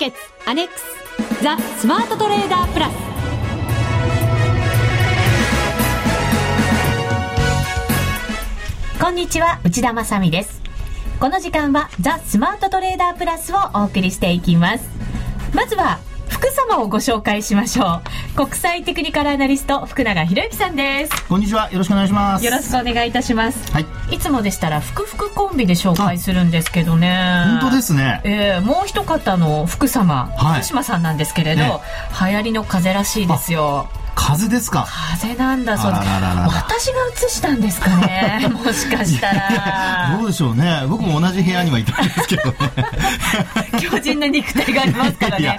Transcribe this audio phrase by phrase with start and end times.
[0.00, 2.94] 決アネックスザ・スマートトレーダープラス。
[8.98, 10.62] こんにちは内田まさです。
[11.20, 14.88] この時間はザ・スマートトレーダープラスをお送りしていきます。
[15.52, 15.98] まずは
[16.50, 18.00] 様をご紹介しましょ
[18.34, 18.36] う。
[18.36, 21.26] 国際テクニカルアナリスト福永博之さんです。
[21.28, 21.70] こんにちは。
[21.70, 22.44] よろしくお願いします。
[22.44, 23.72] よろしくお願いいたします。
[23.72, 23.86] はい。
[24.10, 27.44] いつもでしたら福福コンビで紹介するんですけどね。
[27.60, 28.20] 本当ですね。
[28.24, 30.54] えー、もう一方の福様、はい。
[30.60, 31.70] 福島さんなんですけれど、ね
[32.20, 34.86] 流行りの風らしいですよ風ですか？
[34.88, 35.76] 風なんだ。
[35.76, 35.92] そう。
[35.92, 38.48] 私が映したんですかね？
[38.52, 40.16] もしかしたら。
[40.18, 40.84] どうでしょうね。
[40.88, 42.56] 僕も同じ部屋にはいたんですけどね。
[43.80, 45.58] 強靭な肉体がありますからね。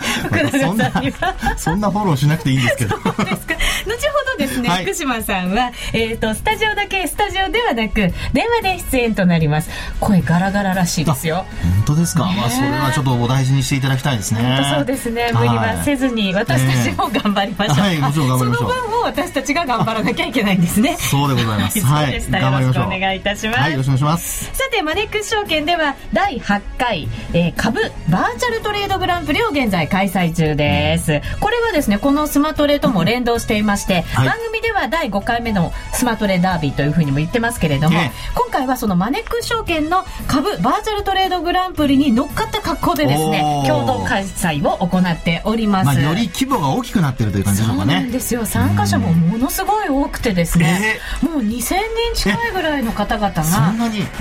[0.62, 1.36] そんなさんには。
[1.58, 2.98] そんなフォローしなくていいんですけど。
[3.02, 3.56] そうですか。
[3.86, 4.84] 後ほどですね、はい。
[4.86, 7.96] 福島さんは、えー、とスタジオだけスタジオではなく
[8.34, 9.70] 電話で出演となります。
[10.00, 11.46] 声ガラガラらしいですよ。
[11.64, 14.62] 本当ですか、ねまあそれはちょっとお大事にしていただきたいですね。
[14.76, 15.32] そうですね。
[15.34, 20.98] 無理はせずに私たちも頑張りましょう、はいもちろん頑張りましょうその分を私たちが頑張らなきゃいけないんですね。
[21.00, 21.80] そうでございます。
[21.86, 22.06] はい。
[22.06, 22.84] そうでした、頑張りましょう。
[22.84, 24.46] よろしくお願いいたします、はいよろしくお願いします。
[24.54, 31.22] さてマネックス証券では第8回、えー株バーチャルトレードグランプリを現在開催中です。
[31.40, 34.28] これはですねこのスマトレとも連動していまして、はい。
[34.28, 38.12] 番組では第5回目のスマトレダービーというふうにも言ってますけれども、ええ。
[38.34, 48.46] 今回はそのマネックス証券の株バーチャルトレードグランプリに乗っかった格好でですね共同開催を行っております、まあより規模が大きくなってるという感じでしょうかねですよ。
[48.46, 51.80] 参加者もものすごい多くてですね、もう2000人
[52.16, 53.42] 近いぐらいの方々が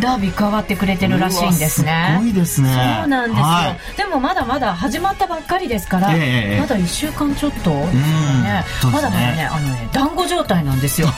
[0.00, 2.16] ダービー加わってくれてるらしいんですね。
[2.18, 2.98] すごいですね。
[3.00, 3.96] そうなんですよ、はい。
[3.96, 6.60] でもまだまだ始まったばっかりですから、ええええ。
[6.60, 7.60] まだ1週間ちょっと。
[7.60, 8.42] ですよね。
[8.42, 11.08] ねまだまだねあのね団子状態なんですよ。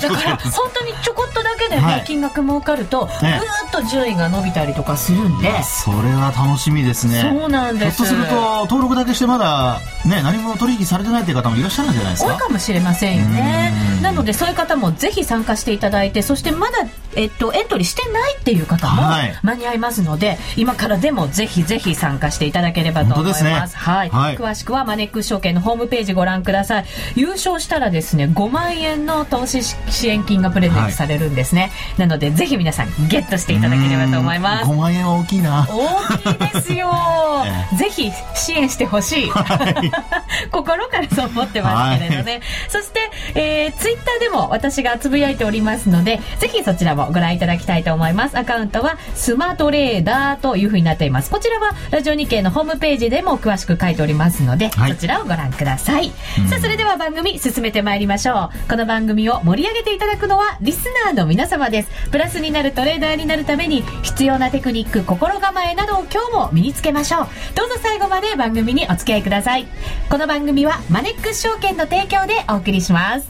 [0.00, 2.04] だから本当にちょこっとだけでね、はい。
[2.06, 7.22] 金額儲かるとぐーえっと順位が伸びたりとかするんで、それは楽しみですね。
[7.22, 7.96] そうなんです。
[7.96, 8.34] ひょっとすると
[8.66, 13.72] 登録だけしてまだね何も取引されてないという方もいらっしゃるんじゃないですかかもしれませんよね。
[13.96, 14.02] うん。
[14.02, 16.78] なのでそういう方もぜひ参加していただいてそしてまだ、
[17.14, 19.38] えっと、エントリーしてないっていう方もはい。
[19.42, 23.44] 間に合いますので、今からでもぜひぜひ参加していただければと思います。
[23.44, 23.52] ね。
[23.52, 24.36] はい、はい。
[24.36, 26.84] 詳しくはマネックス証券のホームページご覧ください。
[27.14, 34.70] 優勝したらですね5万円の投資支援金がプレゼントされるんですね、なのでぜひ皆さんゲットしていただければと思います。
[34.70, 35.66] 5万円は大きいな。
[35.68, 36.92] 大きいですよ。
[37.72, 39.30] えぜひ支援してほしい、
[40.50, 48.36] 心からそう思ってますけれどね、そして、えー、ツイッターでも私がつぶやいておりますのでぜひそちらもご覧いただきたいと思います。
[48.36, 51.30] アカウントはスマートレーダーというふうになっています。
[51.30, 54.92] こちらはラジオ日経のホームページでも詳しく書いておりますので、はい。
[54.92, 56.10] そちらをご覧ください、
[56.50, 58.68] さあそれでは番組進めてまいりましょう。
[58.68, 61.90] この番組を盛り上げていただくのはリスナーの皆様です。
[62.10, 67.28] プラスになるトレーダーになるために必要なテクニック心構えなどを今日も身につけましょう。
[67.54, 69.66] どうぞ最後まで番組にお付き合いください。
[70.08, 73.28] この番組はマネックス証券の提供でお送りします。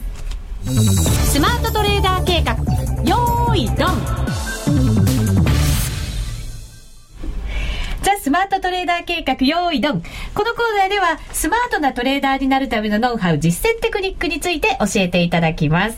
[1.31, 2.53] スマートトレーダー計画。
[3.03, 4.17] よーいドン。
[8.03, 10.01] ザ・スマートトレーダー計画用意ドン。
[10.33, 15.97] このコーナーでは、スマートなトレーダーになるためのノウハウ、実践テクニックについて教えていただきます。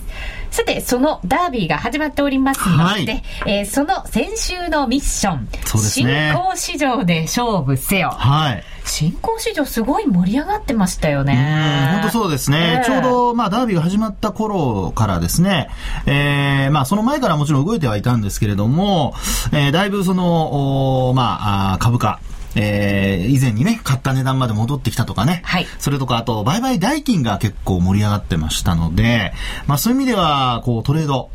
[0.50, 3.24] さて、そのダービーが始まっておりますので、はい。
[3.46, 6.32] えーその先週のミッション、そうですね。
[6.34, 8.10] 新興市場で勝負せよ。
[8.10, 12.00] はい新興市場すごい盛り上がってましたよね。
[12.02, 12.86] 本当そうですね、ええ。
[12.86, 15.70] ちょうど、まあ、ダービーが始まった頃からですね、
[16.06, 19.14] えーまあ、その前からもちろん動いてはいたんですけれども、
[19.52, 22.20] えーだいぶその、おまあ、株価、
[22.56, 25.42] えー以前にね、買った値段まで戻ってきたとかね。
[25.46, 29.34] はいそれとか、あと、売買代金が結構盛り上がってましたので、
[29.68, 31.30] まあそういう意味では、こう、トレード、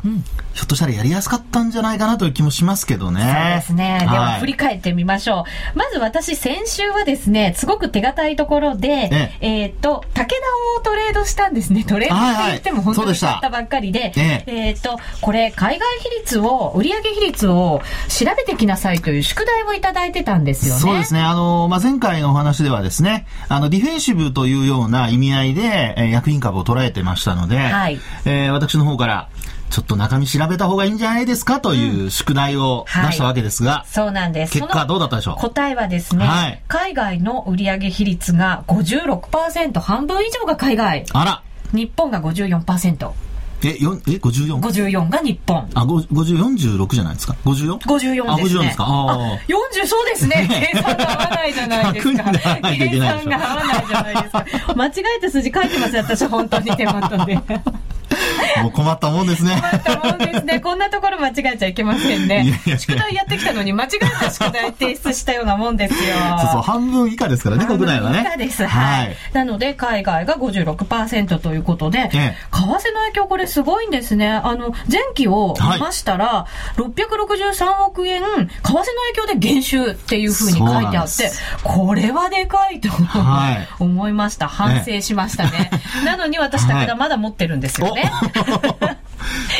[0.53, 3.21] ひょっとしたらやりやすかったんじゃないかなという気もしますけどね。
[3.21, 3.97] そうですね。
[4.01, 5.45] でははい振り返ってみましょ
[5.75, 5.77] う。
[5.77, 10.23] まず私先週はですね、すごく手堅いところで、ええっ、と、武田
[10.79, 11.83] をトレードしたんですね。
[11.83, 21.04] トレードって言ってもはいはい本当に買ったばっかりで、ええっ、と、これ海外比率を、売上比率を調べてきなさいという宿題をいただいてたんですよね。
[21.05, 21.21] ですね。
[21.21, 29.29] あの、まあ、前回のお話ではですね、あの、ディフェンシブというような意味合いで、えー薬品株を捉えてましたので、はいえー私の方から、
[29.69, 34.53] ちょっと中身調べた方がいいんじゃないですかという宿題を出したわけですが、そうなんです。
[34.53, 35.41] 結果どうだったでしょう？
[35.41, 41.05] 答えはですね、はい海外の売上比率が56%、半分以上が海外。
[41.11, 41.41] あら、
[41.73, 43.11] 日本が54%。
[43.63, 44.57] え、よんえ、54?
[44.59, 45.67] 54が日本。
[45.73, 46.37] あ、ご50、
[46.83, 47.77] 46じゃないですか ?54?
[47.77, 48.59] 54あ、ですね。
[48.59, 48.83] 54ですか？
[48.85, 50.47] ああ40そうですね。
[50.73, 52.11] 計算が合わないじゃないですか。
[52.11, 52.31] 100になら
[52.61, 54.45] ないといけないでしょ計算が合わないじゃないですか。
[54.75, 57.39] 間違えた数字書いてますよ、私、本当に手元で。
[58.63, 59.61] もう困ったもんですね。
[59.61, 60.59] 困ったもんですね。
[60.59, 62.43] こんなところ間違えちゃいけませんね。
[62.43, 65.99] いやいや宿題やってきたのに間違えた宿題提出したようなもんですよ。
[66.39, 68.21] そうそう、半分以下ですからね、国内はね。
[68.21, 68.65] 以下です。
[68.65, 69.05] はい。
[69.07, 74.31] はいなので、海外が56%ということで、ええ為替の影響これすごいんですね。
[74.31, 76.45] あの、前期を見ましたら、
[76.77, 81.31] 663億円、為替の影響で減収っていうふうに書いてあって、
[81.63, 84.47] これはでかいとはい思いました。
[84.47, 85.69] 反省しましたね。
[86.05, 88.04] なのに私、武田まだ持ってるんですよね。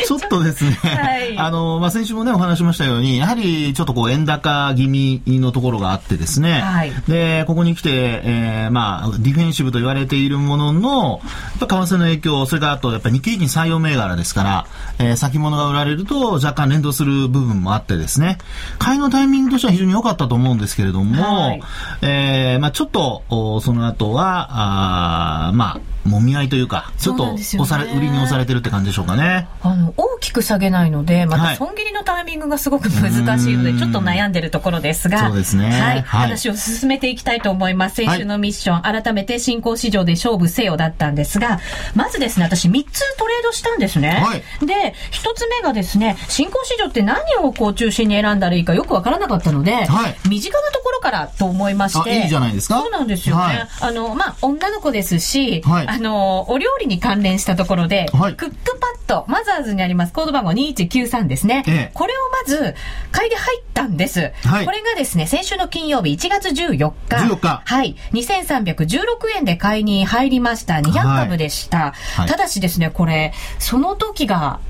[0.06, 1.38] ちょっとですね、はい。
[1.38, 6.92] あの、まあ、先週もね、お話しましたように、やはりちょっとこう、円高気味のところがあってですね、はい。
[7.08, 7.90] で、ここに来て、
[8.24, 11.20] えーまあ、ディフェンシブと言われているものの、
[11.60, 14.66] やっぱ為替の影響、それからあと、やっぱり日経平均採用銘柄ですから、
[14.98, 18.38] えー先物が売られると若干連動する部分もあってですね、
[18.78, 21.62] 買いのタイミングとしては非常に良かったと思うんですけれども、はい。
[22.02, 29.48] えーまあ、ちょっと、おその後は、あーまあ、もみ合いというか、ちょっと押され、売りに押されてるって感じでしょうかね。
[29.62, 31.56] あの、大きく下げないので、まはい。
[31.56, 33.78] た損切りのタイミングがすごく難しいので、うん。
[33.78, 35.70] ちょっと悩んでるところですが、そうですね。
[35.70, 35.80] はい。
[35.80, 36.02] はい。
[36.02, 37.96] 話を進めていきたいと思います。
[37.96, 41.60] 先週のミッション、改めて新興市場で勝負せよだったんですが、
[41.94, 44.10] まずですね、私3つトレードしたんですね。
[44.10, 44.66] はい。
[44.66, 50.16] で、1つ目がですね、新興市場って何をこう中心に選んだらいいかよくわからなかったので、はい。
[50.28, 52.80] 身近なところからと思いまして、あいいじゃないですか。
[52.80, 53.42] そうなんですよね。
[53.42, 53.68] はい。
[53.80, 61.64] あの、まあ、女の子ですし、はいあの、お料理に関連したところで、はいクックパッド、マザーズにあります、コード番号2193ですね。
[61.66, 62.74] ええこれをまず、
[63.10, 64.32] 買いで入ったんです。
[64.44, 67.16] はいこれがですね、先週の金曜日、1月14日。
[67.16, 67.96] 14日はい。
[68.12, 69.06] 2316
[69.36, 70.74] 円で買いに入りました。
[70.74, 71.94] 200株でした。
[72.16, 74.60] はいただしですね、これ、その時が、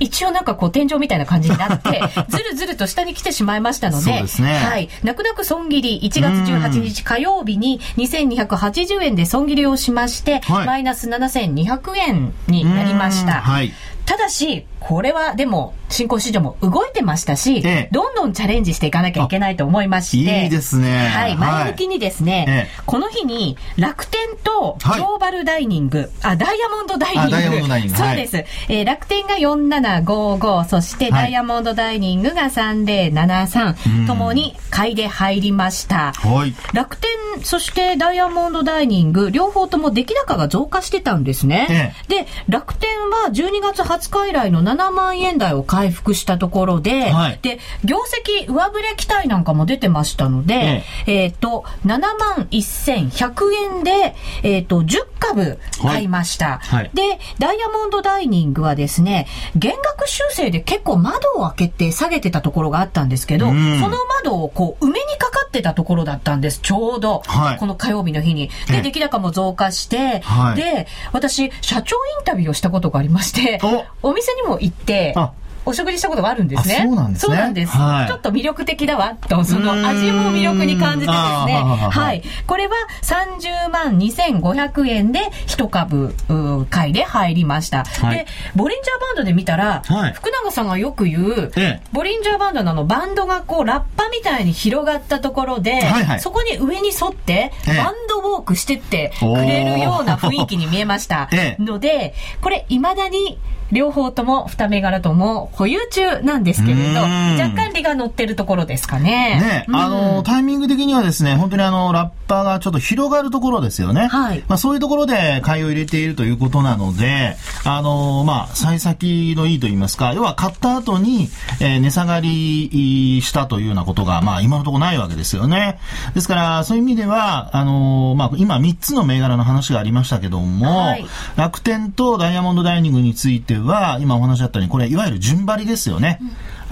[0.00, 4.88] 一応なんかこう天井みたいな感じになって、 ずるずると下に来てしまいましたので、ですねはい。
[5.02, 13.34] 泣く泣く損切り、1月18日火曜日に2280円で損切りをしまして、はいマイナス7200円になりました。
[13.34, 13.72] うんはい。
[14.06, 20.42] ただし、これはでも、新興市場も動いてましたし、ええどんどんチャレンジしていかなきゃいけないと思いまして。
[20.44, 21.36] いいですねはい。
[21.36, 27.26] 前向きにですね、ええこの日に楽天とグはいローバルダイニング、あ、ダイヤモンドダイニング。
[27.28, 28.36] あダイヤモンドダイニングはいそうです。
[28.68, 36.12] えー楽天が4755、そしてはいダイヤモンドダイニングが3073、うんともに買いで入りました。
[36.12, 36.54] はい。
[36.74, 37.10] 楽天、
[37.42, 41.94] そしてダイヤモンドダイニング、両方とも出来高が増加してたんですね。
[42.08, 47.38] で、楽天は12月20日以来の7万円台を回復したところで、はい。
[47.42, 56.58] で、業績上振れ期待なんかも出てましたので、えっ、と、7万1100円で、えっ、と、10株買いました。
[56.58, 56.90] はい。
[56.94, 59.26] で、ダイヤモンドダイニングはですね、
[59.56, 63.80] 減額修正で結構窓を開けて下げてたところがあったんですけど、うん。
[63.80, 67.22] その窓をこう、埋めにかかってたところだったんです、ちょうど。
[67.26, 67.58] はい。
[67.58, 68.48] この火曜日の日に。
[68.68, 68.76] で、え。
[68.78, 70.56] え出来高も増加して、はい。
[70.56, 73.60] で、私、社長インタビューをしたことがありまして、
[74.02, 75.32] お店にも行ってあ、
[75.66, 76.76] お食事したことがあるんですね。
[76.80, 77.28] あそうなんですね。
[77.28, 77.72] そうなんです。
[77.72, 78.08] はい。
[78.08, 81.62] ちょっと魅力的だわ、と、その味も魅力に感じてですね。
[81.90, 82.22] はい。
[82.46, 87.84] これは30万2500円で一株、う買いで入りました。
[87.84, 88.18] はい。
[88.18, 90.12] で、ボリンジャーバンドで見たら、はい。
[90.12, 91.82] 福永さんがよく言う、ええ。
[91.92, 96.20] ボリンジャーバンドのあのバンドがこうラッパみたいに広がったところで、はいはい。
[96.20, 97.76] そこに上に沿ってええ。
[97.78, 101.28] バンドウォークしてってくれるような雰囲気に見えました。
[101.32, 101.62] ええ。
[101.62, 103.38] ので、これ未だに
[103.74, 109.40] 両方とも二銘柄とも保有中なんですけれど、若干利が乗ってるところですかね。
[109.40, 114.06] ね、うんあの、タイミング的にはですね、本当にあの、ラッパーがちょっと広がるところですよね。
[114.06, 121.28] はいまあそういうところで買いを入れているということなので、あの、まあ、幸先のいいと言いますか、要は買った後に、
[121.60, 125.78] えー値下がりしたというようなことが、まあ今のところないわけですよね。
[126.14, 136.20] ですから、そういう意味では、あの、まあ今3つの銘柄の話がありましたけども、はい楽天とダイヤモンドダイニングについては、今お話あったように、これいわゆる順張りですよね。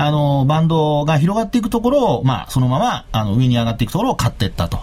[0.06, 4.80] あの、バンドが広がっていくところを、まあ、そのまま、あの、上に上がっていくところを買っていったと。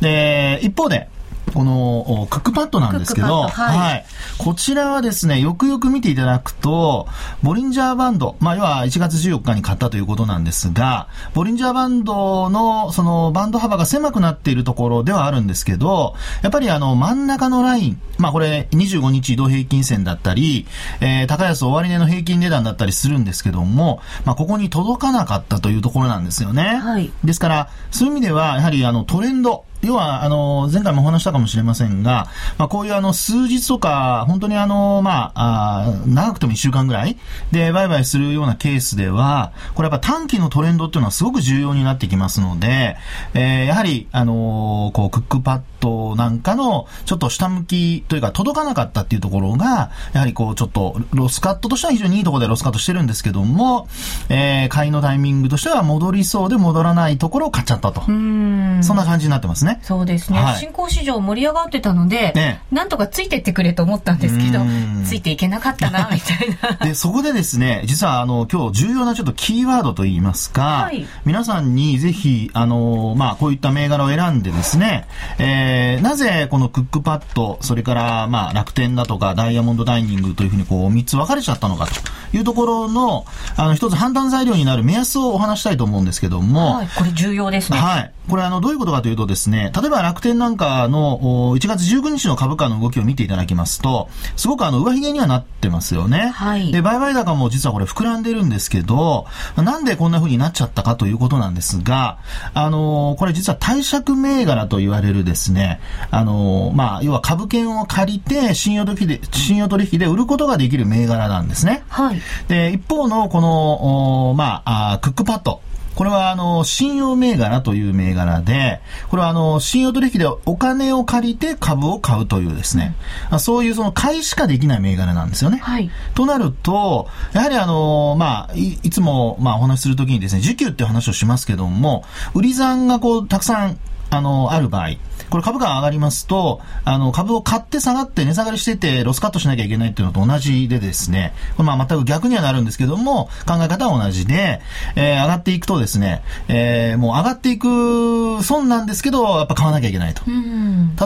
[0.00, 1.08] で、一方で、
[1.50, 4.06] この、おクックパッドなんですけど、クックパッドはい。
[4.38, 7.08] こちらはですね、よくよく見ていただくと、
[7.42, 20.66] ボリンジャーバンド、まあ、要は1月14日に買ったということなんですが、ボリンジャーバンドの、その、バンド幅が狭くなっているところではあるんですけど、やっぱりあの、真ん中のライン、まあ、これ、25日移動平均線だったり、
[21.00, 26.80] えー高安終値の平均値段だったりするんですけども、まあ、ここに届かなかったというところなんですよね。
[26.82, 27.12] はい。
[27.22, 32.26] ですから、そういう意味では、やはりあのトレンド、要は、あの、前回もお話したかもしれませんが、
[32.58, 37.16] まあ、こういうあの、数日とか、本当にあの、まあ、あ長くても1週間ぐらい
[37.52, 42.96] で売買するようなケースでは、これやっぱ短期のトレンドっていうのはすごく重要になってきますので、
[43.34, 45.77] えー、やはり、あのこう、クックパッド
[46.16, 53.86] なんかの、ちょっと下向きというか、届かなかったっていうところが、やはりこう、ちょっと、ロスカットとしては非常にいいところでロスカットしてるんですけども、
[54.28, 58.02] えー、買いのタイミングとしては戻りそうで戻らないところを買っちゃったと。
[58.02, 59.68] そんな感じになってますね。
[59.68, 59.80] ね。
[59.82, 60.40] そうですね。
[60.40, 64.60] はい、新興市場盛り上がってたので、ね、なんとかついてってくれと思ったんですけど、
[65.04, 66.78] ついていけなかったな、みたいな。
[66.86, 75.06] で、そこでですね、実はあの、今日重要なちょっとキーワードといいますか、はい、皆さんにぜひ、あの、まあ、こういった銘柄を選んでですね、
[75.38, 75.67] えー、
[76.02, 83.24] なぜこのクックパッド、それから、まあ、楽天だとか、ダイヤモンドダイニングというふうにこう、3つ分かれちゃったのかというところの、
[83.56, 87.78] あの、一つ判断材料になる目安をお話したいと思うんですけども、はい、これ重要ですね。
[87.78, 88.12] はい。
[88.28, 96.28] これあの、どういうことかというとですね、例えば楽天なんかの1月19日の株価の動きを見ていただきますと、すごくあの、上髭にはなってますよね。
[96.34, 96.70] はい。
[96.72, 102.18] で、売買高も実はこれ膨らんでるんですけど、なんでこんな風になっちゃったかということなんですが、
[102.54, 105.80] あのこれ実は貸借銘柄と言われるですね、
[106.10, 111.84] あのまあ、要は株券を借りて信用取引で、信用取引で売ることができる銘柄なんですね。
[111.88, 112.20] はい。
[112.48, 115.60] で、一方のこの、まあ、あクックパッド。
[115.98, 122.94] これはあの、信用銘柄という銘柄で、これはあの、信用取引でお金を借りて株を買うというですね、
[123.32, 125.58] うん、そういうその買いしかできない銘柄なんですよね。
[125.58, 125.90] はい。
[126.14, 133.76] となると、やはりあの、まあ、いいつも、まあ、お話しするときにですね、需給っていう話をしますけども、売り算がこう、たくさん、
[134.10, 134.90] あの、ある場合、
[135.30, 144.60] これ株価が上がりますと、あの、株を買って下がって値下がりしてて、ロスカットしなきゃいけないっていうのと同じでですね、これまあ全く逆にはなるんですけども、考え方は同じで、
[144.96, 150.22] えー、上がっていくとですね、えー、もう上がっていく損なんですけど、やっぱ買わなきゃいけないと。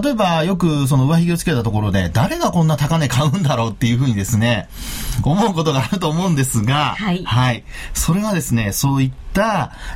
[0.02, 4.68] 例えば、よくその上髭をつけたところで、誰がこんな高値買うんだろうっていうふうにですね、
[5.22, 7.24] 思うことがあると思うんですが、はい。
[7.24, 7.64] はい。
[7.94, 9.31] それはですね、そういった、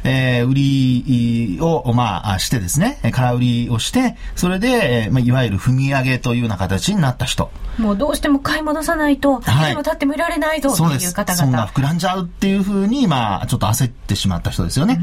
[0.05, 7.51] えー、売りを、まあ、してですね、空売りをして、それで、まあ、いわゆる踏み上げというような形になった人。
[7.79, 11.45] もうどうしても買い戻さないと、はい、も立ってもいられないぞっていう方々。
[11.45, 14.99] そんな膨らんじゃうっていうふうに、まあ、ちょっと焦ってしまった人ですよね。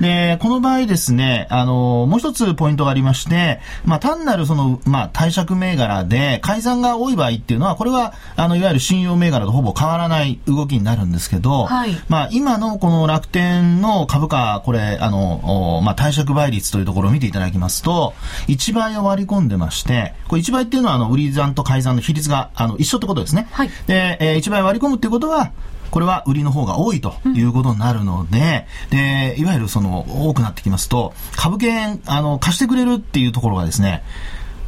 [0.00, 18.14] で、この場合ですね、あの、もう一つポイントがありまして、まあ、単なるその、まあ、貸借銘柄で、改ざんが多い場合っていうのは、これは、あの、いわゆる信用銘柄とほぼ変わらない動きになるんですけど、はい、まあ、今のこの楽天の株価、これ、あの、まあ、貸借倍率というところを見ていただきますと、
[18.48, 23.48] 1倍を割り込んでまして、これ1倍っていうのは、あの、売り算と改ざんの比率があの一緒ってことですね。
[23.50, 25.52] はい、で、えー、1倍割り込むっていうことは、
[25.90, 34.02] これは売りの方が多いということになるので、うん、で、いわゆるその、多くなってきますと、株券、あの、貸してくれるっていうところがですね、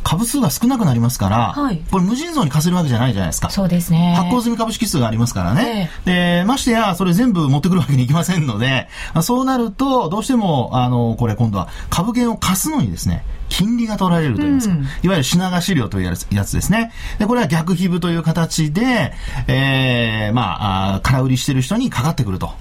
[0.03, 3.51] 株数が少なくなりますから、はい、これ無尽蔵に貸せるわけじゃないじゃないですか。
[3.51, 4.15] そうですね。
[4.17, 5.91] 発行済み株式数がありますからね。
[6.07, 8.89] えー、で、ましてや、それ全部持ってくるわけにいきませんので、
[9.23, 16.93] そうなると、どうしても、あの、これ今度は株券を貸すのにですね、金利が取られるといいますか、うん、いわゆる品貸し料というやつですね。
[17.19, 19.13] で、これは逆皮膚という形で、
[19.49, 22.53] えー、まあ、空売りしてる人にかかってくると。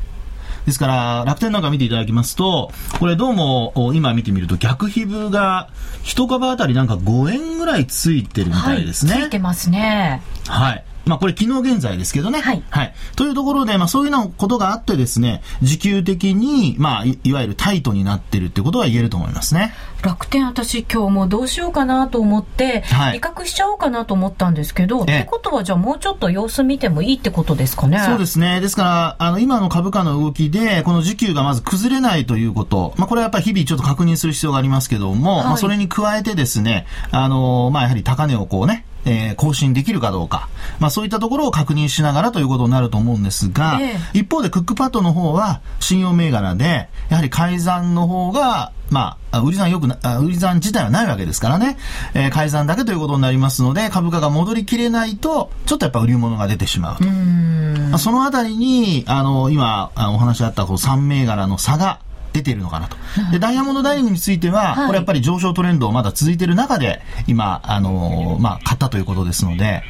[0.69, 5.69] ですから、楽天なんか見ていただきますと、これどうも、今見てみると逆皮膚が
[6.03, 9.13] 一株あたりなんか5円ぐらいついてるみたいですね。
[9.13, 10.21] はい、ついてますね。
[10.47, 10.83] はい。
[11.09, 12.39] まあこれ昨日現在ですけどね。
[12.39, 12.63] はい。
[12.69, 12.93] はい。
[13.15, 19.73] というところで、まあそういうようなことがあってですね、時給的に、まあいいわゆるタイトになってるってことは言えると思いますね。
[20.01, 27.99] 楽天私今日もどうしようかなと思って、はい、威嚇しちゃおうかなと思ったんですけど、ってことはじゃあもうちょっと様子見てもいいってことですかね。
[28.05, 28.61] そうですね。
[28.61, 51.77] ですから、あの今の株価の動きで、この時給がまず崩れないということ、まあこれはやっぱり日々ちょっと確認する必要がありますけども、はい、まあそれに加えてですね、あの、まあやはり高値をこうね、えー、更新できるかどうか、まあ、そういったところを確認しながらということになると思うんですが、えー、一方でクックパッドの方は信用銘柄で、やはり改ざんの方が、まあ、売り算よくな、売り算自体はないわけですからね、
[52.13, 57.05] えー、改ざんだけということになりますので、株価が戻りきれないと、ちょっとやっぱ売り物が出てしまうと。
[57.05, 61.99] まあ、そのあたりに、あの、今、お話あったこう3銘柄の差が、
[62.33, 62.97] 出ているのかなと。
[63.31, 69.83] で、ダイヤモンドダイニングについては、これやっぱり上昇トレンドをまだ続いている中で、今、あのー、まあ、買ったということですので、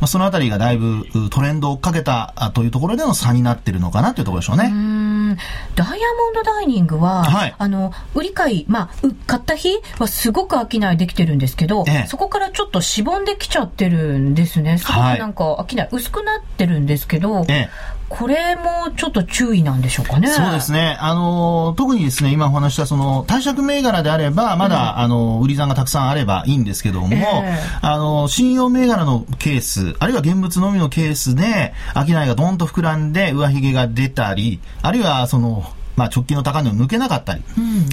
[0.00, 4.64] まあ、そのあたりがだいぶトレンドをかけたというところでの差になっているのかなというところでしょうね。
[4.64, 5.36] う
[5.74, 14.78] ダイヤモンドダイニングは、はい、あの、売り買い、まあ、買った日はすごく商いできてるんですけど、ええ、そこからちょっとしぼんできちゃってるんですね。
[14.78, 17.70] すごくなんか商い薄くなってるんですけど、ええ、
[18.08, 20.28] これもちょっと注意なんでしょうかね。
[20.28, 20.96] そうですね。
[21.00, 35.64] あの、特にですね、今お話したその、貸借銘柄であれば、まだ、うん、あの、売り算がたくさんあればいいんですけども、えー、あの、信用銘柄のケース、あるいは現物のみのケースで、商いがドンと膨らんで、上髭が出たり、あるいは、その、
[35.96, 37.42] まあ、直近の高値を抜けなかったり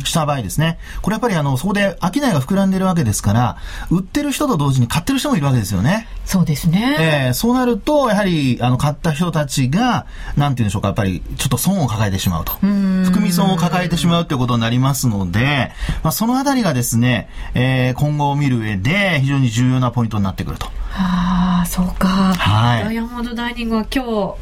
[0.04, 3.58] した場合ですね、うん、これやっぱりあのそこで商いが膨らんでるわけですから、
[3.90, 6.08] 売ってる人と同時に買ってる人もいるわけですよね。
[6.26, 6.98] そうですね。
[7.00, 10.06] えー、そうなると、やはりあの買った人たちが、
[10.38, 12.54] なんていうんでしょうか、やっぱりちょっと損を抱えてしまうと。
[12.54, 15.72] 含み損を抱えてしまうということになりますので、
[16.04, 20.68] まあ、そのあたりがですね、えー、今後を見る上で非常に重要なポイントになってくると。
[20.92, 22.08] はあ、そうか。
[22.08, 22.84] はい。
[22.86, 24.36] ダイヤモンドダイニングは今日、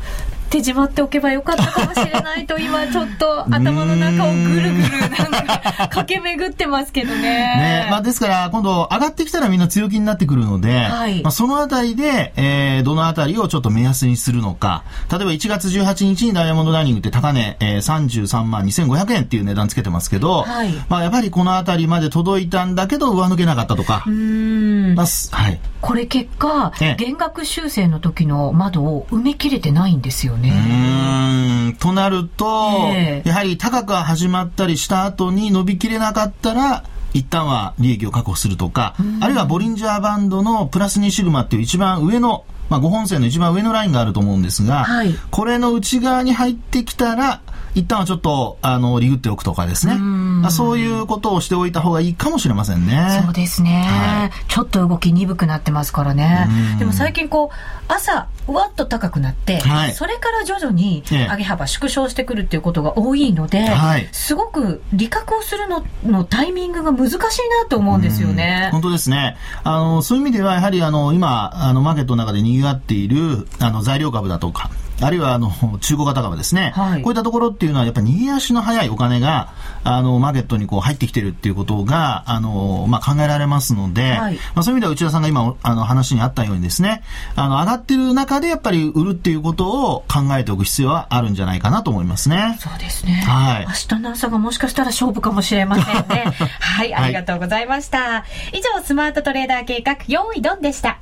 [0.50, 7.22] 手締まっておけばよかったかもしれないと今ちょっと頭の中をぐるぐるなんか駆け巡ってますけどね。
[7.22, 14.84] ねまあですから今度上がってきたらみんな強気になってくるので、はい、まあそのあたりで、えー、どのあたりをちょっと目安にするのか。
[15.12, 24.04] 例えば1月18日にダイヤモンドダイニングって高値、えー、33万2500円っていう値段つけてますけど、はい、まあやっぱりこのあたりまで届いたんだけど上抜けなかったとか。
[24.08, 24.96] うん。
[24.96, 25.60] まあ、はい。
[25.82, 30.39] これ結果、減額修正の時の窓を埋め切れてないんですよね。
[30.48, 31.76] うん。
[31.80, 32.46] となると、
[32.94, 47.42] えー、やはり高く始まったりした後に伸びきれなかったら、一旦は利益を確保するとか、あるいはボリンジャーバンドのプラス2シグマっていう一番上の、まあ、5本線の一番上のラインがあると思うんですが、はい、これの内側に入ってきたら、
[47.76, 49.96] 一旦はちょっと、あの、リグっておくとかですね。
[49.96, 53.22] まあ、そういうことをしておいた方がいいかもしれませんね。
[53.24, 53.84] そうですね。
[53.88, 56.48] はい、ちょっと動き鈍くなってますからね。
[56.80, 57.56] でも最近こう、
[57.88, 67.30] 朝、うわっと高くなって、はい、それから徐々に上げ幅縮小してくるっていうことが多いので、はい、すごく利確をするののタイミングが難しいな
[67.70, 68.70] と思うんですよね。
[68.72, 69.38] 本当ですね。
[69.64, 74.70] あの、そういう意味では、やはりあの、今、あの、マーケットの中で賑わっている、あの、材料株だとか、
[75.02, 79.54] あるいはあの中古型株ですね、はい、こういったところっていうのは、やっぱり逃げ足の速いお金が
[79.84, 87.04] あのマーケットにこう入ってきてるっていうことがあの、まあ、考えられますので、はい、まあ、そういう意味では内田さんが今あの話にあったようにですね
[87.36, 92.58] あの上がってる中でやっぱり売るっていうことを考えておく必要はあるんじゃないかなと思いますね。
[92.60, 93.14] そうですね。
[93.14, 93.66] はい。
[93.66, 96.26] 明日の朝がもしかしたら勝負かもしれませんね。
[96.60, 98.00] はい、ありがとうございました。
[98.00, 98.18] は
[98.54, 101.00] い、以上、スマートトレーダー計画、用意ドンでした。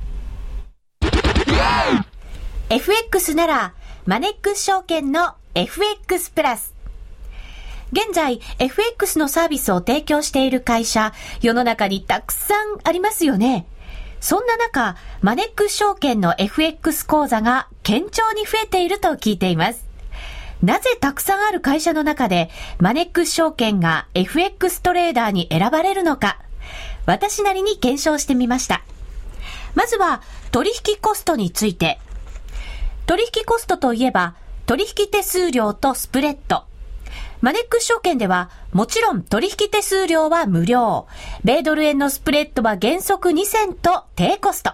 [2.70, 3.72] FX なら
[4.08, 6.72] マネックス証券の FX プラス。
[7.92, 13.66] 現在、FX のサービスを提供している会社、世の中にたくさんありますよね。
[14.18, 19.84] そんな中、マネックス証券の FX 講座が堅調に増えていると聞いています。
[20.62, 26.38] なぜたくさんある会社の中で、マネックス証券が FX トレーダーに選ばれるのか、
[27.04, 28.82] 私なりに検証してみました。
[29.74, 32.00] まずは、取引コストについて、
[33.08, 34.34] 取引コストといえば、
[34.66, 36.64] 取引手数料とスプレッド。
[37.40, 41.06] マネックス証券では、もちろん取引手数料は無料。
[41.42, 44.72] 米ドル円のスプレッドは原則2銭と低コスト。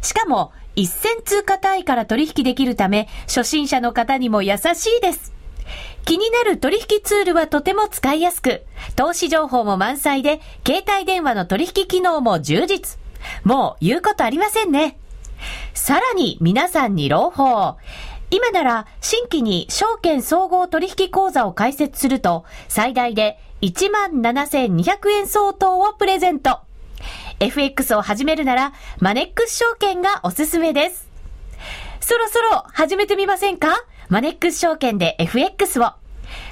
[0.00, 5.34] しかも、1銭通貨単位から取引できるため、初心者の方にも優しいです。
[6.06, 8.64] 気になる取引ツールはとても使いやすく、
[8.96, 12.98] 投資情報も満載で、携帯電話の取引機能も充実。
[13.44, 14.96] もう言うことありませんね。
[15.74, 17.76] さらに皆さんに朗報。
[18.30, 26.60] 今なら新規に証券総合取引口座を開設すると最大で17,200円相当をプレゼント。
[27.40, 31.08] FX を始めるならマネックス証券がおすすめです。
[32.00, 33.68] そろそろ始めてみませんか？
[34.08, 35.92] マネックス証券で FX を。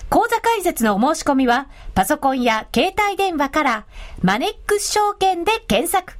[0.08, 3.86] 口座開設のお申し込みはパソコンや携帯電話から
[4.22, 6.14] マネックス証券で検索。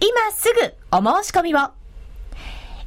[0.00, 1.77] 今すぐお申し込みを。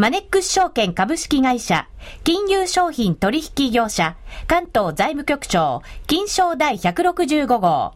[0.00, 1.86] マネックス証券株式会社、
[2.24, 7.92] 金融商品取引業者、関東財務局長、金賞第165号。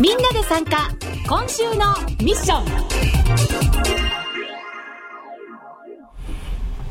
[0.00, 0.90] みんなで参加、
[1.28, 2.66] 今週のミッション。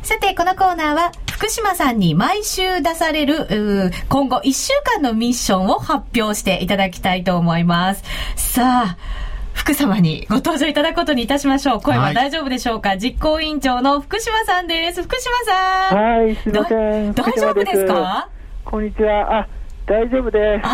[0.02, 8.04] さて、このコーナーは、福島さんに毎週出される、今後1週間のミッションを発表していただきたいと思います。
[8.38, 8.98] さあ、
[9.54, 11.82] 福様にご登場いただくことにいたしましょう。
[11.82, 15.04] 声は大丈夫でしょうか、はい、実行委員長の福島さんです。
[15.04, 15.38] 福島
[15.90, 15.98] さん。
[16.20, 17.14] はい、すみません。
[17.14, 18.30] 大丈夫ですか？
[18.66, 19.40] こんにちは。
[19.42, 19.48] あ、
[19.86, 20.68] 大丈夫です。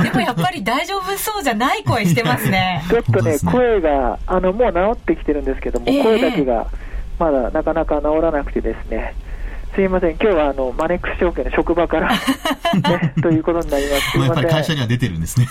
[0.00, 2.82] あ、でもやっぱり大丈夫そうじゃない声してますね。
[2.90, 6.66] ちょっとね、声が、あの、もう治ってきてるんですけども、ええ声だけが
[7.18, 9.14] まだなかなか治らなくてですね、
[9.74, 12.10] すいません、今日はあの、マネックス証券の職場から、
[12.90, 14.18] ね、ということになります。
[14.18, 14.40] まあやっぱ。
[14.42, 15.46] り会社には出てるんですね。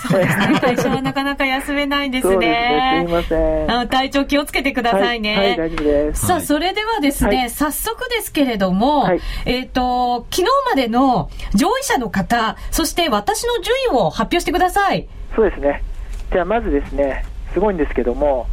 [0.60, 3.04] 会社はなかなか休めないですそうですね、ね。
[3.06, 3.70] すいません。
[3.70, 5.36] あ体調気をつけてくださいね。
[5.36, 6.26] はい、はい、大丈夫です。
[6.26, 15.06] さあ、はいそれではですね、はい早速ですけれども、はいえっ、と、昨日までの上位者の方、そして私の順位を発表してください。
[15.34, 15.82] そうですね。
[16.32, 18.46] じゃあ、まずですね、すごいんですけども、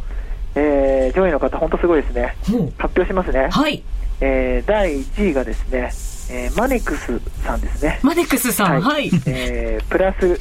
[0.54, 2.34] えー、上位の方、本当すごいですね。
[2.78, 3.48] 発表しますね。
[3.50, 3.82] はい。
[4.20, 5.90] えー、第1位がですね、
[6.30, 8.00] えーマネックスさんですね。
[8.02, 9.10] マネックスさん、はい。
[9.26, 10.40] えープラス、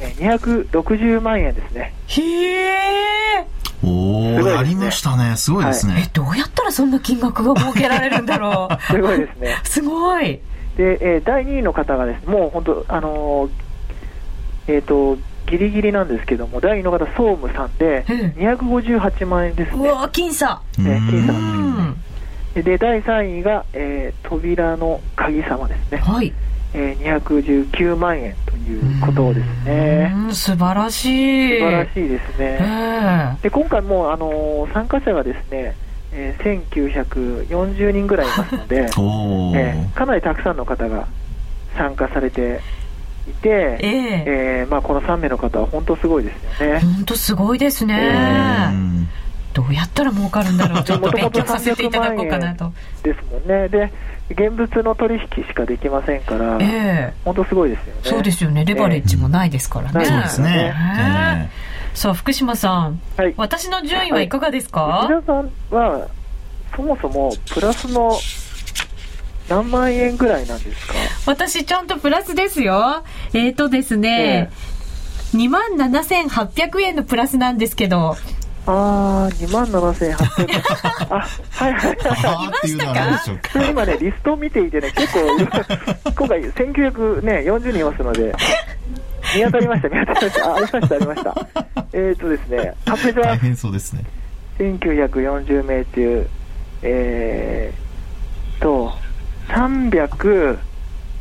[0.00, 1.94] えー260万円ですね。
[2.06, 2.22] へ
[3.40, 3.46] え。
[3.82, 5.36] おー、すごいですねやりましたね。
[5.36, 8.82] すごいですえね。、どうやったらそんな金額が設けられるんだろう。
[8.92, 9.56] すごいですね。
[9.64, 10.40] すごい。
[10.76, 13.50] で、えー第2位の方がですね、もう本当、あのー
[14.74, 19.88] えっ、と、ギリギリなんですけども、第2位の方、総務さんで、うん258万円ですね。
[19.88, 20.60] うわ、僅差。
[20.78, 21.96] うね金さうんんん。
[22.62, 25.98] で、第3位が、えー扉の鍵様ですね。
[25.98, 26.32] はい。
[26.74, 30.12] えー219万円ということですね。
[30.14, 31.58] うん、素晴らしい。
[31.58, 33.36] 素晴らしいですえね。
[33.40, 35.74] えで、今回もう、あのー参加者がですね、
[36.12, 38.76] えー1940人ぐらいいますので。
[38.84, 41.06] えーかなりたくさんの方が
[41.76, 42.60] 参加されて
[43.28, 46.80] いて、えええーまあ、この3名の方は本当すごいですよね。
[46.80, 48.68] 本当すごいですね。
[48.72, 49.08] うん
[49.56, 50.84] どうやったら儲かるんだろう？
[50.84, 52.72] ちょっと勉強させていただこうかなと。
[53.02, 53.68] ですもんね。
[53.68, 53.90] で、
[54.30, 58.00] 現物の取引しかできませんから、ええ本当すごいですよね。
[58.04, 58.64] そうですよね。
[58.64, 60.00] レバレッジもないですからね。
[60.00, 60.74] ええそうですね。
[60.76, 61.48] え
[61.94, 63.00] さあ、福島さん。
[63.16, 63.32] はい。
[63.38, 66.06] 私の順位はいかがですか、皆さんは、
[66.76, 68.12] そもそもプラスの
[69.48, 70.94] 何万円ぐらいなんですか？
[71.26, 73.02] 私ちゃんとプラスですよ。
[73.32, 74.50] えーとですね、
[75.34, 78.16] 2万7800円のプラスなんですけど、
[78.66, 80.16] あー、2万7800円。
[81.10, 81.96] あ、はいはいはい。
[82.02, 83.64] あーっていうのは何でしょうか。
[83.70, 85.20] 今ね、リストを見ていてね、結構、
[86.16, 88.34] 今回1940人いますので、
[89.36, 90.50] 見当たりました、見当たりました。
[90.50, 91.34] あ、ありました、ありました。
[91.92, 93.28] えーとですね、発表します。
[93.28, 94.02] 大変そうですね。
[94.58, 96.26] 1940名中、
[96.82, 98.92] えーと、
[99.48, 100.58] 300、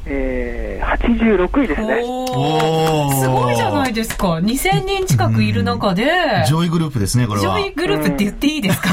[0.08, 2.02] えー、86位ですね。
[2.36, 4.36] おおーすごいじゃないですか。
[4.36, 6.06] 2000人近くいる中で、
[6.50, 7.58] 上位グループですね、これは。
[7.60, 8.90] 上位グループって言っていいですか、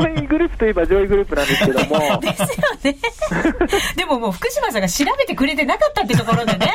[0.00, 2.46] 上位グループといえば上位グループなんですけども、 ですよ
[2.84, 2.96] ね。
[3.96, 6.72] でももう福島さんが調べてくれてなかったってところでね、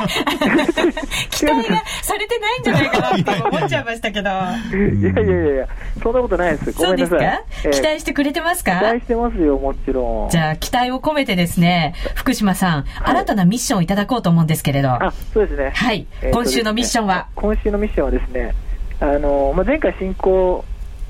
[1.32, 4.30] 期待がされてないんじゃないかなって思っちゃいましたけど。
[4.30, 5.68] いやいやいやいや、
[6.02, 6.72] そんなことないです。
[6.74, 7.18] ごそうですか？
[7.18, 7.44] めんなさい。
[7.66, 8.72] えー期待してくれてますか？
[8.80, 10.30] 期待してますよ、もちろん。
[10.30, 14.90] じゃあ、期待を込めてですね、福島さん、新たなミッションをいただこうと思うんですけれど。
[14.92, 15.69] あ、そうですね。
[15.74, 17.28] はいえーと今週のミッションは？
[17.36, 18.54] 今週のミッションはですね、
[19.00, 20.66] あの、まあ、前回進行、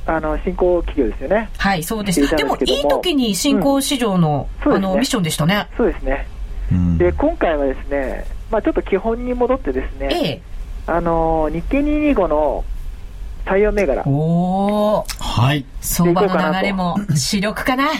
[0.06, 1.50] あの、進行企業ですよね。
[1.58, 2.22] はい、そうです。
[2.22, 5.68] ででもいい時に新興市場の、うんねあの、ミッションでしたね。
[5.78, 6.28] そうですね。
[6.72, 10.42] うんで、今回はですね、まあ、ちょっと基本に戻ってですね、ええ。
[10.88, 12.64] あの、日経225の
[13.46, 14.04] 採用銘柄。
[14.08, 15.66] おー、はい。
[15.82, 17.90] 相場の流れも主力かな。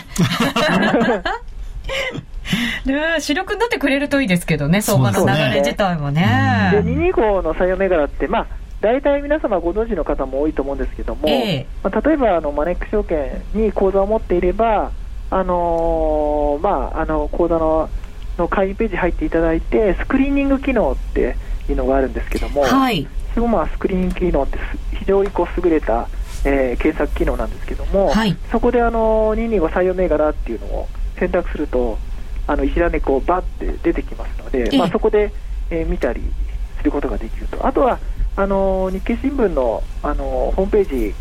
[2.86, 6.72] ね主力になってくれるといいですけどね、相場の流れ自体もで、ね。
[6.84, 8.46] 225の採用銘柄って、まあ、
[8.80, 14.92] 大体皆様ご存知の方も多いと思うんですけども、ええまあ、例えばあのマネックス証券に口座を持っていれば、
[15.30, 17.90] あのーまあ、あの口座の
[18.38, 21.36] の会員ページ入っていただいて、スクリーニング機能って
[21.68, 23.06] いうのがあるんですけども、はい。
[23.34, 26.08] そのまあスクリーニング機能ってす非常にこう優れた、
[26.44, 31.98] えー検索機能なんですけども、はいそこであの225採用銘柄っていうのを選択すると、
[32.50, 35.32] あの一覧でこうバッて出てきますので、ええまあ、そこで、
[35.70, 36.20] えー見たり
[36.78, 38.00] することができると、あとは
[38.34, 41.14] あの日経新聞のあのホームページ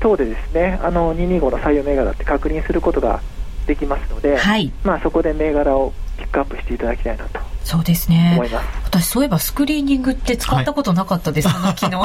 [0.00, 3.22] 等でですねあの225の採用銘柄って確認することが
[3.66, 4.70] できますので、はい。
[4.82, 8.50] まあ、そこで銘柄をピックアップしていただきたいなとそうですね思い。
[8.50, 8.66] ます。
[8.84, 12.04] 私、そういえばスクリーニングって使ったことなかったです、その機能。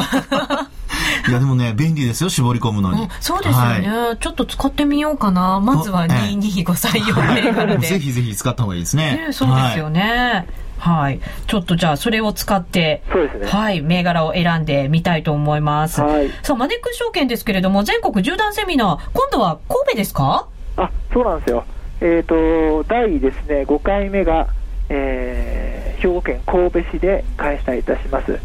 [1.27, 3.09] いや、でもね、便利ですよ、絞り込むのにうん。
[3.19, 5.59] そうですよね、はちょっと使ってみようかな。
[5.59, 7.87] まずは225採用銘柄で。
[7.87, 9.25] ぜひぜひ使った方がいいですね。
[9.27, 10.47] ね、そうですよね。
[10.77, 11.19] はい。
[11.47, 16.01] ちょっとじゃあ、それを使って、そうですねはい、銘柄を選んでみたいと思います。
[16.01, 20.45] はいさあ、マネックス証券ですけれども、全国縦断セミナー、今度は神戸ですか？
[20.77, 21.65] あそうなんですよ、
[21.99, 24.47] えー、と第ですね5回目が、
[24.87, 28.39] えー兵庫県神戸市で開催いたします、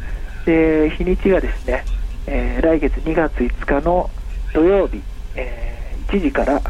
[0.44, 1.84] で日にちがですね、
[2.26, 4.10] えー来月2月5日の
[4.52, 5.02] 土曜日、
[5.36, 6.60] えー1時から、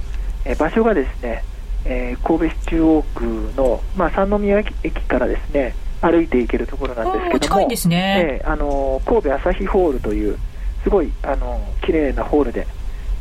[0.45, 1.45] えー場所がですね、
[1.85, 3.25] えー神戸市中央区
[3.57, 10.38] の、まあ、三宮駅からですね歩いていけるところなんですけども、近いんですね、えー、あの神戸朝日ホールという、
[10.83, 12.67] すごいあの綺麗なホールで、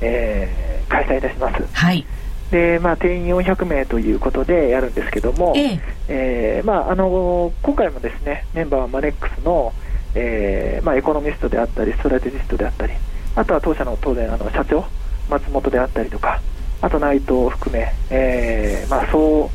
[0.01, 1.63] えー、開催いたします。
[1.73, 2.05] はい。
[2.51, 6.61] でまあ、定員400名ということでやるんですけども、ええ。
[6.63, 9.73] ー、まあ、あの今回もですねメンバーはマネックスの、
[10.15, 12.93] えーまあ、エコノミストであったり、ストラテジストであったり、
[13.35, 14.85] あとは当社の当然あの社長、
[15.29, 16.39] 松本であったりとか、
[16.81, 19.49] あと内藤を含め、えーまあ、総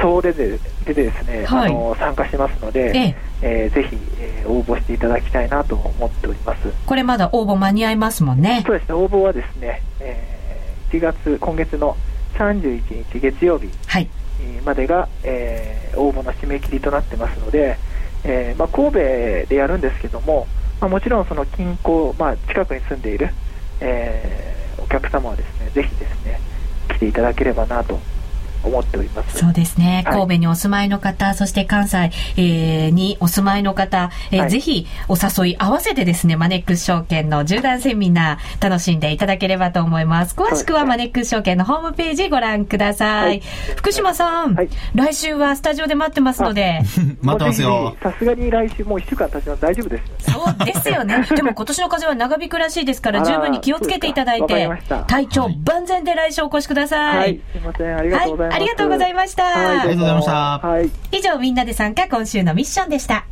[0.00, 3.16] 総でででですね、はい、あの参加してますので、ええ。
[3.42, 6.72] えー、ぜひ、えー、応募していただきたいなと思っております。
[6.86, 8.62] これまだ応募間に合いますもんね。
[8.66, 8.94] そうですね。
[8.94, 11.96] 応募はですね、えー、1月今月の
[12.34, 13.68] 31日月曜日
[14.64, 17.78] までが、えー、応募の締め切りとなってますので、
[18.28, 18.98] えーまあ、神戸
[19.48, 20.48] でやるんですけども、
[20.80, 23.30] まあ、もちろんその近郊、まあ、近くに住んでいる、
[23.80, 26.40] えー、お客様はですねぜひですね
[26.88, 28.00] 来ていただければなと
[28.66, 29.38] 思っております。
[29.38, 40.34] そうですね、神戸にお住まいの方、そして関西、えー、にお住まいの方、えー、はい、ぜひお誘い合わせてですねマネックス証券の縦断セミナー楽しんでいただければと思います。
[40.34, 43.42] 詳しくはマネックス証券のホームページご覧ください、はい、
[43.76, 46.80] 福島さん、はい、来週はスタジオで待ってますので。
[47.22, 47.96] 待ってますよ。
[48.02, 49.62] さすがに来週もう1週間経ちます。
[49.62, 50.32] 大丈夫です。
[50.32, 51.26] そうですよね。
[51.34, 54.68] でも今年の風は長引くらしいですから十分に気をつけていただいて
[55.06, 57.96] 体調万全で来週お越しください、はい、すいません。
[57.96, 59.44] ありがとうございます、ありがとうございました。
[59.44, 60.58] ありがとうございました。
[60.58, 63.26] はい、以上、みんなで参加、今週のミッションでした。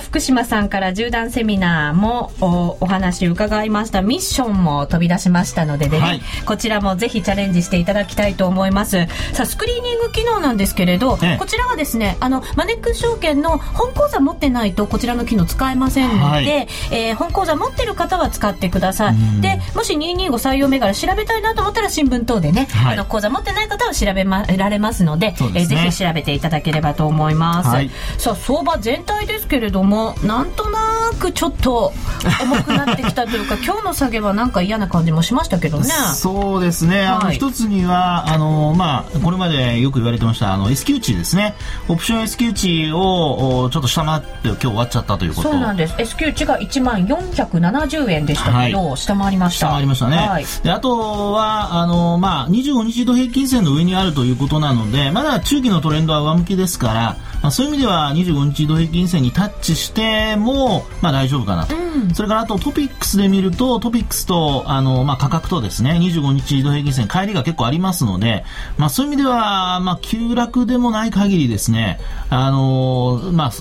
[0.00, 4.02] 福島さんから縦断セミナーもおお話伺いました。
[4.02, 9.06] ミッションも飛び出しましたのででね、はい、こちらもぜひチャレンジしていただきたいと思います。
[9.32, 19.40] さあスクリーニング機能なんですけれど、ええ、こちらはですねあのマネックス証券の本口座持ってないとこちらの機能使えませんので、はい、えー、本口座持ってる方は使ってください。
[19.40, 31.92] でもし225採用銘柄調べたいなと思ったら新聞等でね、はい、あの口座持ってない方は調べまられますのでで、ね、えー、ぜひ調べていただければと思います、はい、さあ相場全体ですけれどもなんとなくちょっと
[32.42, 35.90] 重くなってきたというか 今日の下げはなんか嫌な感じもしましたけどね。
[36.14, 41.54] そうですね、あの一つにはあの、まあ、これまでよく言われてましたあの S q 値ですね。
[41.88, 45.50] オプション S q 値をちょっと下回って今日終わっちゃったということ。
[45.50, 45.94] そうなんです。
[45.98, 49.66] S q 値が1万470円でしたけど、はい、下回りました。
[49.66, 68.44] 下回りましたね、はい、であとはあの、まあ、25日移動平均線の上にあるということなのでまだ中期のトレンドは上向きですから、まあ、そういう意味では25日移動平均線にタッチしても、まあ、大丈夫かなと、うん、それからあとトピックスで見るとトピックスとあの、まあ、価格とですね25日移動平均線帰りが結構ありますので、
[68.78, 73.52] まあ、そういう意味では、まあ、急落でもない限りですねあの、まあ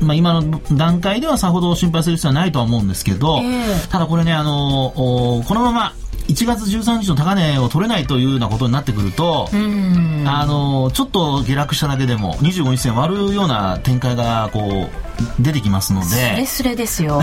[0.00, 5.92] まあ、今の段階ではさほど心配する必要はないとは思うんですけど、えー、ただこれねあのこのまま
[6.28, 15.05] 1月13日の高値を取れないというようなことになってくると、あのちょっと下落しただけでも25日線割るような展開がこう
[15.40, 17.20] 出てきますのでスレスレですよ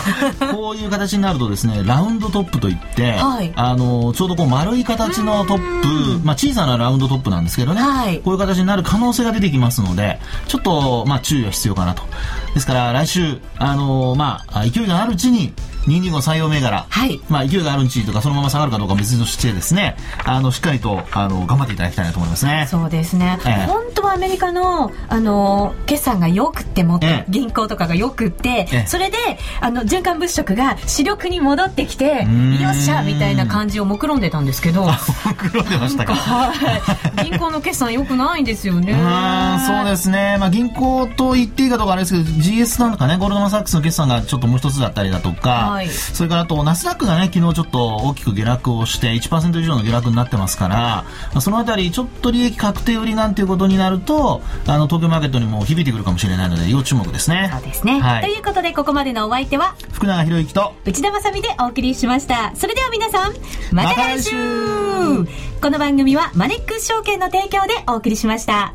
[0.52, 12.02] こういう形になるとですねラウンドトップといって、はい、あのちょうどこう丸い形のトップ、まあ、小さなラウンドトップなんですけどね、はい、こういう形になる可能性が出てきますのでちょっと、まあ、注意は必要かなと。
[12.54, 15.52] ですから来週あの、まあ、勢いがあるうちに
[15.86, 19.96] 225採用銘柄、はい、まあ、勢いがあるうちとかそのまま下がるかどうか別にとしてですね。
[20.24, 22.66] あのしっかりとあの頑張っていただきたいなと思いますね。
[22.68, 29.16] そうですね、えー、本当はアメリカのあの決算がよくっても、えー、銀行とかがよくって、えー、それで
[29.60, 34.86] あの循環物色が主力に戻ってきてよっしゃみたいな感じを目論んでたんですけど
[35.26, 36.14] 目論んでましたか。
[36.14, 36.52] は
[37.22, 37.30] い。
[37.30, 38.94] 銀行の決算よくないんですよね。
[39.66, 51.06] そうですね、まあ、銀行と言っていいかどうかあれですけど GS なんかねゴールドマン・サックスの決算がちょっともう一つだったりだとか、はい、それからあとナスダックがね昨日ちょっと大きく下落をして1%以上の下落になってますから、ま
[51.36, 57.50] あ、そのあたりちょっと利益確定売りなんていうことになるとあの東京マーケットにも響いてくるかもしれないので要注目ですね。
[57.52, 62.52] そうですね、はい、ということでここまでのお相手は福永博之と内田まさでお送りしました。
[62.54, 63.34] それでは皆さん
[63.72, 64.34] また来週。
[64.34, 65.26] ま、
[65.60, 68.74] この番組はマネックス証券の提供でお送りしました